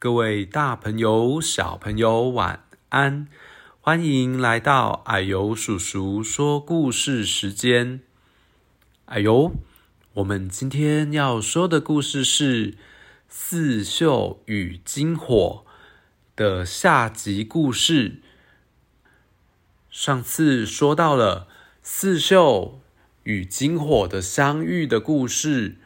[0.00, 3.26] 各位大朋友、小朋友，晚安！
[3.80, 7.98] 欢迎来到矮油叔叔说故事时间。
[9.06, 9.50] 矮油，
[10.12, 12.70] 我们今天要说的故事是
[13.28, 15.64] 《四秀与金火》
[16.36, 18.22] 的下集故事。
[19.90, 21.48] 上次说到了
[21.82, 22.80] 四秀
[23.24, 25.76] 与金火的相遇的故事，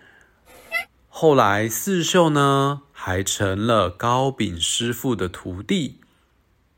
[1.08, 5.96] 后来四秀呢，还成了糕饼师傅的徒弟，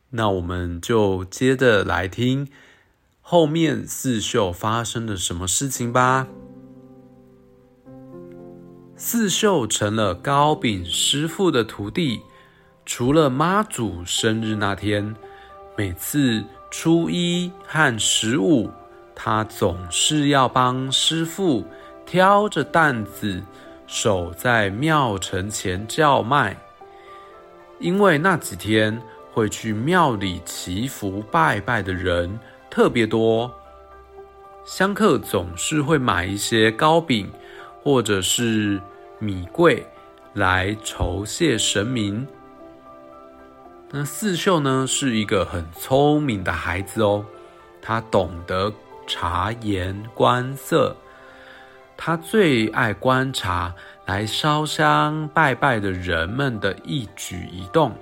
[0.09, 2.49] 那我们就接着来听
[3.21, 6.27] 后面四秀发生了什么事情吧。
[8.97, 12.23] 四秀成了糕饼师傅的徒弟，
[12.87, 15.15] 除了妈祖生日那天，
[15.77, 18.71] 每次初一和十五，
[19.15, 21.67] 他总是要帮师傅
[22.07, 23.43] 挑着担子。
[23.87, 26.57] 守在庙城前叫卖，
[27.79, 29.01] 因为那几天
[29.33, 32.39] 会去庙里祈福拜拜的人
[32.71, 33.53] 特别多，
[34.65, 37.31] 香客总是会买一些糕饼
[37.83, 38.81] 或者是
[39.19, 39.83] 米粿
[40.33, 42.27] 来酬谢神明。
[43.91, 47.25] 那四秀呢，是一个很聪明的孩子哦，
[47.81, 48.73] 他懂得
[49.07, 50.97] 察言观色。
[51.97, 53.75] 他最爱观察
[54.07, 57.93] 来烧香拜拜的人们的一举一动。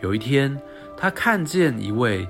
[0.00, 0.60] 有一天，
[0.96, 2.26] 他看见一位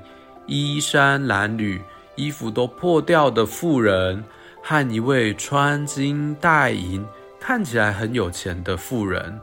[0.46, 1.80] 衣衫褴褛、
[2.16, 4.24] 衣服都破掉的妇人，
[4.62, 7.06] 和一位穿金戴银、
[7.38, 9.41] 看起来很有钱的妇人，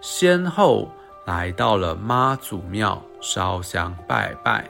[0.00, 0.90] 先后
[1.24, 4.68] 来到了妈祖庙烧香拜拜。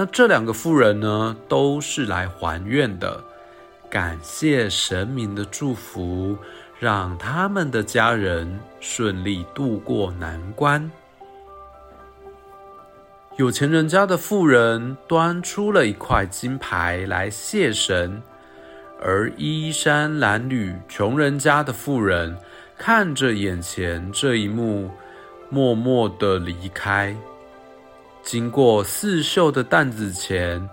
[0.00, 3.20] 那这两个妇人呢，都是来还愿的，
[3.90, 6.38] 感谢神明的祝福，
[6.78, 10.88] 让他们的家人顺利度过难关。
[13.38, 18.22] 有钱人家的妇人端出了一块金牌来谢神，
[19.02, 22.38] 而衣衫褴褛、穷人家的妇人
[22.76, 24.92] 看着眼前这一幕，
[25.50, 27.16] 默默的离开。
[28.30, 30.68] 经过四秀的担子前，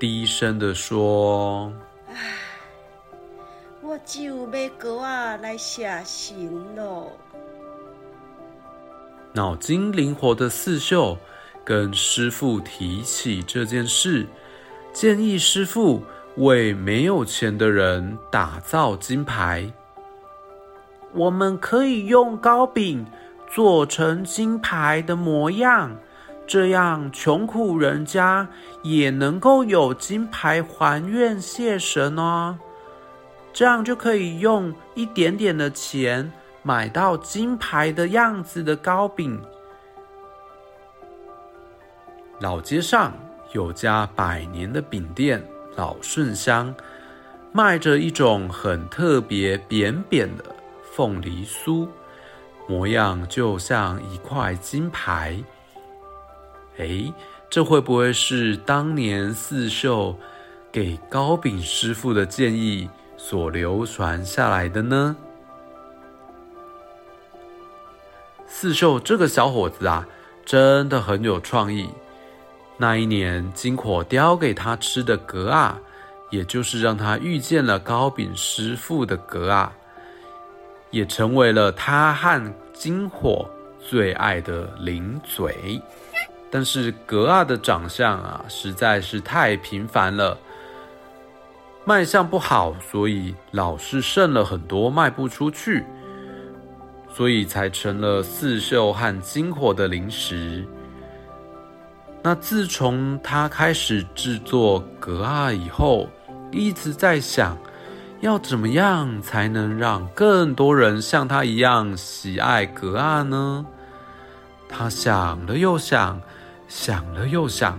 [0.00, 1.70] 低声的说
[2.08, 2.16] ：“唉，
[3.82, 6.34] 我只有要哥啊来谢神
[6.74, 7.12] 喽。”
[9.34, 11.18] 脑筋灵活的四秀
[11.62, 14.26] 跟师傅提起这件事，
[14.94, 16.02] 建议师傅
[16.38, 19.70] 为没有钱的人打造金牌。
[21.12, 23.04] 我们可以用糕饼
[23.52, 25.94] 做成金牌的模样。
[26.46, 28.46] 这样，穷苦人家
[28.82, 32.58] 也能够有金牌还愿谢神哦。
[33.52, 36.30] 这样就可以用一点点的钱
[36.62, 39.40] 买到金牌的样子的糕饼。
[42.40, 43.12] 老街上
[43.52, 45.42] 有家百年的饼店
[45.76, 46.74] 老顺香，
[47.52, 50.44] 卖着一种很特别扁扁的
[50.92, 51.88] 凤梨酥，
[52.68, 55.42] 模样就像一块金牌。
[56.78, 57.12] 哎，
[57.48, 60.16] 这会不会是当年四秀
[60.72, 65.16] 给糕饼师傅的建议所流传下来的呢？
[68.46, 70.06] 四秀这个小伙子啊，
[70.44, 71.88] 真的很有创意。
[72.76, 75.74] 那一年，金火叼给他吃的粿仔，
[76.30, 79.72] 也就是让他遇见了糕饼师傅的粿仔，
[80.90, 83.48] 也成为了他和金火
[83.80, 85.80] 最爱的零嘴。
[86.54, 90.38] 但是粿仔的长相啊，实在是太平凡了，
[91.84, 95.84] 卖相不好，所以老是剩了很多卖不出去，
[97.12, 100.64] 所以才成了刺绣和金火的零食。
[102.22, 106.08] 那自从他开始制作粿仔以后，
[106.52, 107.58] 一直在想，
[108.20, 113.66] 要怎么样才能让更多人像他一样喜爱粿仔呢？
[114.68, 116.22] 他想了又想。
[116.76, 117.78] 想了又想，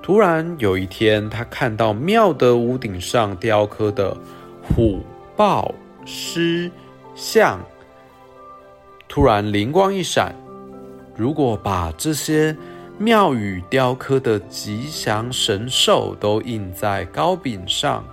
[0.00, 4.16] 突然有一天，他看到庙的屋顶上雕刻的
[4.62, 5.00] 虎、
[5.36, 5.74] 豹、
[6.06, 6.70] 狮、
[7.16, 7.60] 象，
[9.08, 10.32] 突然灵光一闪：
[11.16, 12.56] 如果把这些
[12.98, 18.04] 庙宇雕刻的吉祥神兽都印在糕饼上，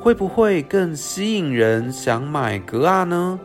[0.00, 3.38] 会不会更吸引人想买粿仔呢？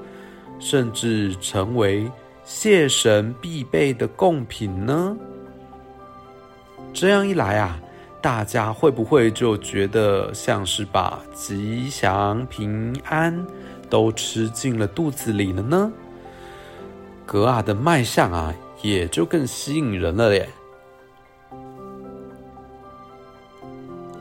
[0.58, 2.10] 甚至成为
[2.44, 5.18] 谢神必备的贡品呢？
[6.94, 7.80] 这样一来啊，
[8.22, 13.46] 大家会不会就觉得像是把吉祥平安
[13.90, 15.92] 都吃进了肚子里了呢？
[17.26, 20.48] 格啊的卖相啊，也就更吸引人了耶。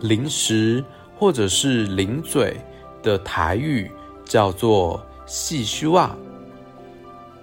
[0.00, 0.82] 零食
[1.18, 2.56] 或者是零嘴
[3.02, 3.90] 的台语
[4.24, 6.16] 叫做细须袜，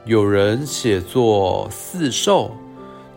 [0.09, 2.49] 有人写作四兽，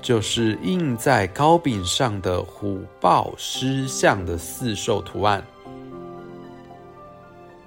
[0.03, 5.43] 就是印在糕饼上的虎豹狮象的四兽图案。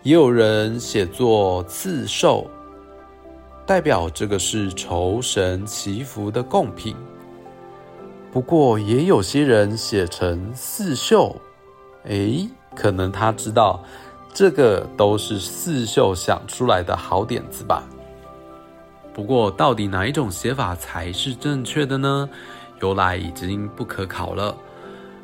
[0.03, 2.45] 也有人写作刺兽，
[3.65, 6.95] 代表这个是酬神祈福的贡品。
[8.31, 11.35] 不过也有些人写成四秀。
[12.03, 13.83] 诶，可能他知道
[14.31, 17.83] 这个都是四秀想出来的好点子吧。
[19.15, 22.29] 不过，到底哪一种写法才是正确的呢？
[22.81, 24.53] 由来已经不可考了。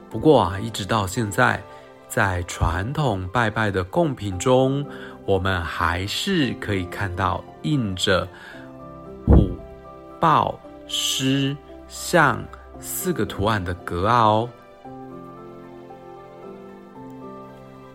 [0.10, 1.62] 不过啊，一直到现在，
[2.08, 4.86] 在传统拜拜的贡品中，
[5.26, 8.26] 我们还是可以看到印着
[9.28, 9.50] 虎、
[10.22, 11.54] 豹、狮、
[11.90, 12.42] 象
[12.80, 14.50] 四个图案的格啊哦。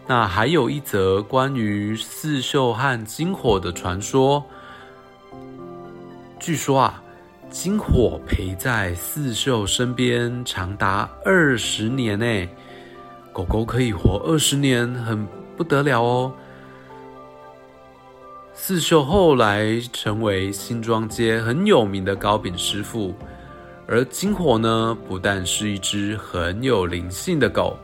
[0.06, 4.44] 那还有一则关于四兽和金火的传说。
[6.46, 7.02] 据说啊，
[7.50, 12.48] 金火陪在四秀身边长达二十年呢。
[13.32, 15.26] 狗狗可以活二十年，很
[15.56, 16.32] 不得了哦。
[18.54, 23.12] 四秀后来成为新庄街很有名的糕饼师傅，
[23.88, 27.76] 而金火呢，不但是一只很有灵性的狗。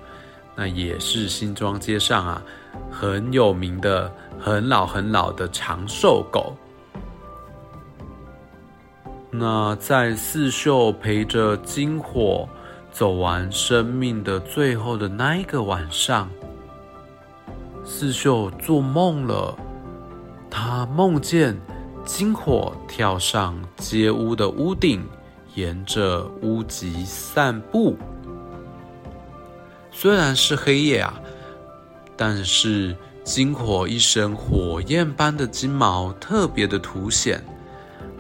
[0.54, 2.40] 那也是新庄街上啊
[2.92, 4.08] 很有名的、
[4.38, 6.56] 很老很老的长寿狗。
[9.34, 12.46] 那在四秀陪着金火
[12.90, 16.28] 走完生命的最后的那一个晚上，
[17.82, 19.56] 四秀做梦了。
[20.50, 21.58] 他梦见
[22.04, 25.02] 金火跳上街屋的屋顶，
[25.54, 27.96] 沿着屋脊散步。
[29.90, 31.18] 虽然是黑夜啊，
[32.18, 32.94] 但是
[33.24, 37.42] 金火一身火焰般的金毛特别的凸显，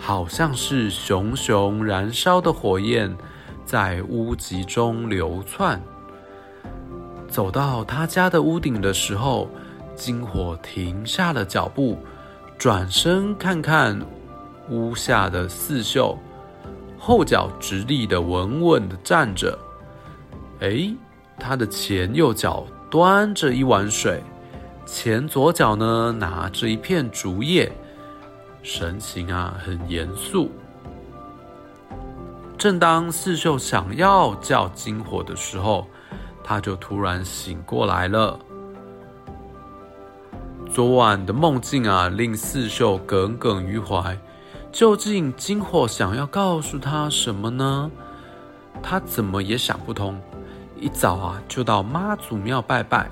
[0.04, 3.16] 好像是熊熊燃烧的火焰
[3.64, 5.80] 在屋脊中流窜。
[7.28, 9.48] 走到他家的屋顶的时候，
[9.94, 11.96] 金火停下了脚步，
[12.58, 13.96] 转身看看
[14.70, 16.18] 屋下的四秀，
[16.98, 19.56] 后脚直立的稳稳的站着。
[20.58, 20.96] 诶
[21.38, 24.20] 他的前右脚端着一碗水，
[24.84, 27.70] 前左脚呢拿着一片竹叶，
[28.62, 30.50] 神情啊很严肃。
[32.56, 35.86] 正当四秀想要叫金火的时候，
[36.44, 38.38] 他就突然醒过来了。
[40.70, 44.16] 昨晚的梦境啊，令四秀耿耿于怀。
[44.70, 47.90] 究竟金火想要告诉他什么呢？
[48.82, 50.18] 他怎么也想不通。
[50.76, 53.10] 一早啊，就到妈祖庙拜拜。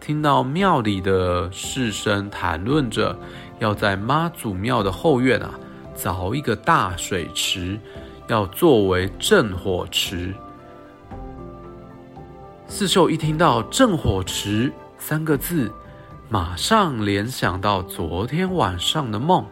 [0.00, 3.18] 听到庙里的士绅谈论着，
[3.58, 5.58] 要在妈祖庙的后院啊，
[5.96, 7.78] 凿一个大水池，
[8.28, 10.34] 要作为镇火池。
[12.66, 15.70] 四秀一听到“镇火池”三个字，
[16.28, 19.44] 马上联想到昨天晚上的梦。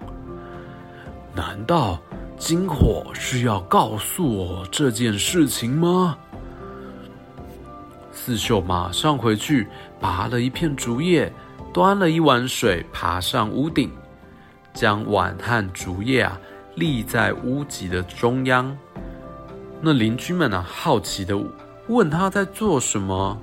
[1.35, 2.01] 难道
[2.37, 6.19] 金火需要告诉我这件事情吗？
[8.11, 9.69] 四秀马上回去，
[10.01, 11.33] 拔了一片竹叶，
[11.73, 13.91] 端了一碗水，爬上屋顶，
[14.75, 16.39] 将碗和竹叶啊
[16.75, 18.77] 立在屋脊的中央。
[19.81, 21.37] 那邻居们啊，好奇地
[21.89, 23.41] 问他在做什么。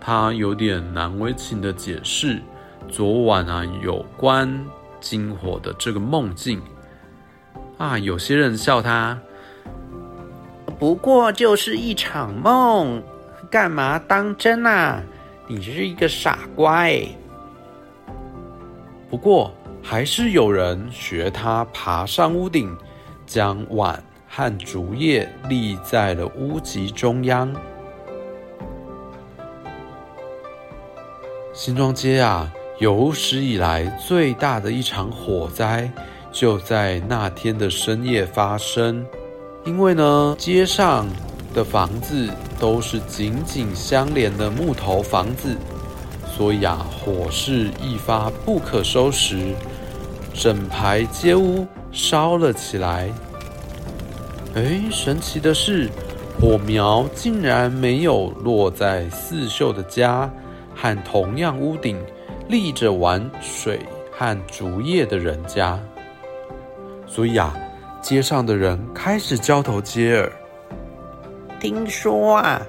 [0.00, 2.40] 他有点难为情地解释，
[2.88, 4.64] 昨晚啊有关
[5.00, 6.62] 金火的这个梦境。
[7.76, 9.18] 啊，有些人笑他，
[10.78, 13.02] 不过就是一场梦。
[13.50, 15.02] 干嘛当真啊？
[15.46, 17.16] 你是一个傻瓜欸！
[19.10, 19.50] 不过
[19.82, 22.76] 还是有人学他爬上屋顶，
[23.26, 27.50] 将碗和竹叶立在了屋脊中央。
[31.54, 35.90] 新庄街啊，有史以来最大的一场火灾
[36.30, 39.04] 就在那天的深夜发生，
[39.64, 41.06] 因为呢，街上
[41.54, 42.28] 的房子
[42.60, 45.56] 都是紧紧相连的木头房子，
[46.38, 49.56] 所以啊，火势一发不可收拾，
[50.32, 53.12] 整排街屋烧了起来。
[54.54, 55.90] 哎，神奇的是，
[56.40, 60.30] 火苗竟然没有落在四秀的家
[60.76, 61.98] 和同样屋顶
[62.48, 63.80] 立着玩水
[64.12, 65.76] 和竹叶的人家。
[67.04, 67.52] 所以啊，
[68.00, 70.32] 街上的人开始交头接耳。
[71.58, 72.62] 听说啊，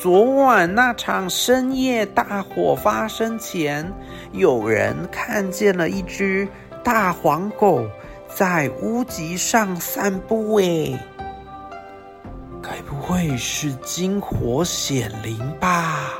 [0.00, 3.92] 昨晚那场深夜大火发生前，
[4.30, 6.46] 有人看见了一只
[6.84, 7.84] 大黄狗
[8.28, 10.54] 在屋脊上散步。
[10.54, 11.04] 哎，
[12.62, 16.14] 该不会是惊火显灵吧？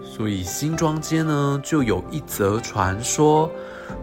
[0.00, 3.50] 所以新庄街呢，就有一则传说：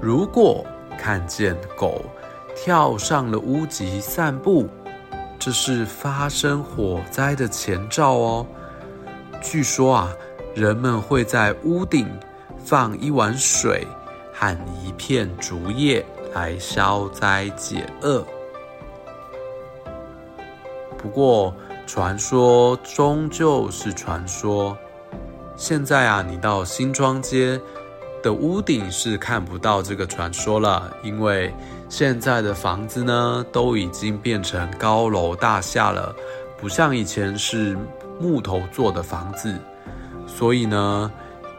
[0.02, 0.66] 如果
[0.98, 2.02] 看见狗
[2.54, 4.68] 跳上了屋脊散步，
[5.48, 8.46] 这是发生火灾的前兆哦。
[9.42, 10.14] 据说啊，
[10.54, 12.06] 人们会在屋顶
[12.66, 13.88] 放一碗水
[14.34, 18.28] 和一片竹叶来消灾解厄。
[20.98, 24.78] 不过，传说终究是传说。
[25.56, 27.58] 现在啊，你到新庄街
[28.24, 31.54] 的屋顶是看不到这个传说了，因为
[31.88, 36.14] 现在的房子呢都已经变成高楼大厦了，
[36.58, 37.78] 不像以前是
[38.20, 39.56] 木头做的房子，
[40.26, 41.12] 所以呢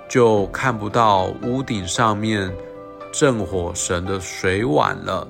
[0.09, 2.53] 就看不到屋顶上面
[3.13, 5.27] 镇火神的水碗了。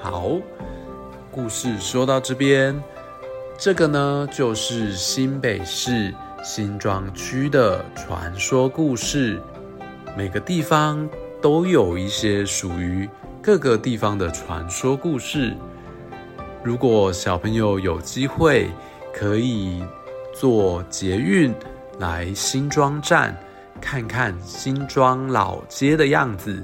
[0.00, 0.30] 好，
[1.30, 2.80] 故事说到这边，
[3.58, 6.14] 这个呢就是新北市。
[6.42, 9.42] 新庄区的传说故事，
[10.16, 11.08] 每个地方
[11.42, 13.08] 都有一些属于
[13.42, 15.54] 各个地方的传说故事。
[16.62, 18.70] 如果小朋友有机会，
[19.12, 19.82] 可以
[20.32, 21.52] 坐捷运
[21.98, 23.36] 来新庄站，
[23.80, 26.62] 看看新庄老街的样子，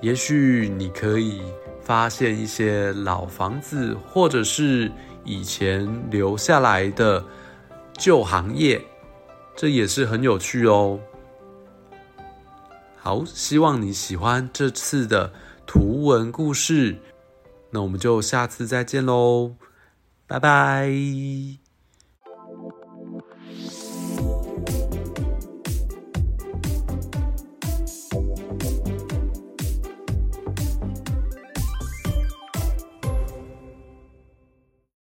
[0.00, 1.42] 也许你可以
[1.82, 4.90] 发现一些老房子，或者是
[5.24, 7.22] 以前留下来的
[7.98, 8.80] 旧行业。
[9.54, 10.98] 这也是很有趣哦。
[12.96, 15.32] 好，希望你喜欢这次的
[15.66, 16.96] 图文故事。
[17.70, 19.54] 那我们就下次再见喽，
[20.26, 21.61] 拜拜。